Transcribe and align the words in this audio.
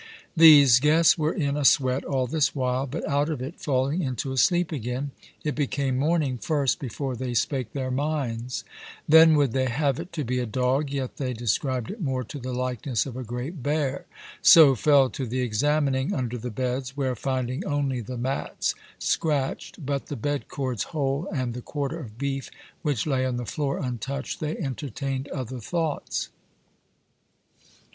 These 0.35 0.79
guests 0.79 1.15
were 1.15 1.31
in 1.31 1.55
a 1.55 1.63
sweat 1.63 2.03
all 2.03 2.25
this 2.25 2.55
while, 2.55 2.87
but 2.87 3.07
out 3.07 3.29
of 3.29 3.39
it 3.39 3.59
falling 3.61 4.01
into 4.01 4.31
a 4.31 4.37
sleep 4.37 4.71
again, 4.71 5.11
it 5.43 5.53
became 5.53 5.95
morning 5.99 6.39
first 6.39 6.79
before 6.79 7.15
they 7.15 7.35
spake 7.35 7.73
their 7.73 7.91
minds; 7.91 8.63
then 9.07 9.35
would 9.35 9.51
they 9.51 9.67
have 9.67 9.99
it 9.99 10.11
to 10.13 10.23
be 10.23 10.39
a 10.39 10.47
dog, 10.47 10.89
yet 10.89 11.17
they 11.17 11.33
described 11.33 11.91
it 11.91 12.01
more 12.01 12.23
to 12.23 12.39
the 12.39 12.51
likeness 12.51 13.05
of 13.05 13.15
a 13.15 13.23
great 13.23 13.61
bear; 13.61 14.07
so 14.41 14.73
fell 14.73 15.07
to 15.11 15.27
the 15.27 15.41
examining 15.41 16.15
under 16.15 16.39
the 16.39 16.49
beds, 16.49 16.97
where, 16.97 17.15
finding 17.15 17.63
only 17.65 18.01
the 18.01 18.17
mats 18.17 18.73
scracht, 18.99 19.85
but 19.85 20.07
the 20.07 20.15
bed 20.15 20.47
coards 20.47 20.85
whole, 20.97 21.27
and 21.31 21.53
the 21.53 21.61
quarter 21.61 21.99
of 21.99 22.17
beef 22.17 22.49
which 22.81 23.05
lay 23.05 23.23
on 23.23 23.37
the 23.37 23.45
floor 23.45 23.77
untoucht, 23.79 24.39
they 24.39 24.57
entertained 24.57 25.27
other 25.29 25.59
thoughts. 25.59 26.29